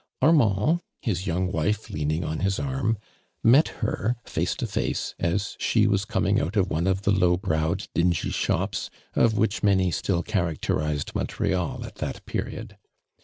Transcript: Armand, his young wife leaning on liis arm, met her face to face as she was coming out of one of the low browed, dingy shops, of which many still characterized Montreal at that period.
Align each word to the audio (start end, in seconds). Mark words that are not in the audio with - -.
Armand, 0.19 0.79
his 1.03 1.27
young 1.27 1.51
wife 1.51 1.91
leaning 1.91 2.23
on 2.25 2.39
liis 2.39 2.57
arm, 2.63 2.97
met 3.43 3.67
her 3.85 4.15
face 4.25 4.55
to 4.55 4.65
face 4.65 5.13
as 5.19 5.55
she 5.59 5.85
was 5.85 6.05
coming 6.05 6.39
out 6.41 6.55
of 6.55 6.71
one 6.71 6.87
of 6.87 7.03
the 7.03 7.11
low 7.11 7.37
browed, 7.37 7.87
dingy 7.93 8.31
shops, 8.31 8.89
of 9.13 9.37
which 9.37 9.61
many 9.61 9.91
still 9.91 10.23
characterized 10.23 11.13
Montreal 11.13 11.85
at 11.85 11.97
that 11.97 12.25
period. 12.25 12.79